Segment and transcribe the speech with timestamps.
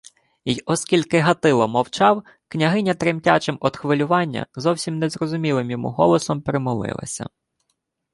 [0.45, 7.29] Й оскільки Гатило мовчав, княгиня тремтячим од хвилювання, зовсім незрозумілим йому голосом примолилася: